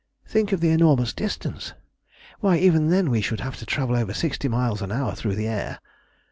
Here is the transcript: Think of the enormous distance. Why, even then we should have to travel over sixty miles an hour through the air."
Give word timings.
Think 0.25 0.51
of 0.51 0.61
the 0.61 0.71
enormous 0.71 1.13
distance. 1.13 1.73
Why, 2.39 2.57
even 2.57 2.89
then 2.89 3.11
we 3.11 3.21
should 3.21 3.41
have 3.41 3.57
to 3.57 3.67
travel 3.67 3.95
over 3.95 4.15
sixty 4.15 4.47
miles 4.47 4.81
an 4.81 4.91
hour 4.91 5.13
through 5.13 5.35
the 5.35 5.47
air." 5.47 5.77